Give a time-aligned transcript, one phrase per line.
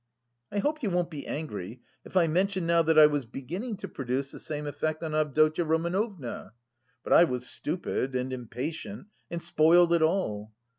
[0.51, 3.87] I hope you won't be angry if I mention now that I was beginning to
[3.87, 6.53] produce the same effect on Avdotya Romanovna.
[7.03, 10.53] But I was stupid and impatient and spoiled it all.